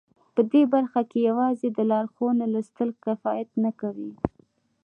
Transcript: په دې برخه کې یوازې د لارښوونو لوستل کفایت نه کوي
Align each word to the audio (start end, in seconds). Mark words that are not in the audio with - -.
په 0.35 0.41
دې 0.51 0.63
برخه 0.73 1.01
کې 1.09 1.19
یوازې 1.29 1.67
د 1.71 1.79
لارښوونو 1.91 2.43
لوستل 2.53 2.89
کفایت 3.05 3.49
نه 3.63 3.71
کوي 3.79 4.11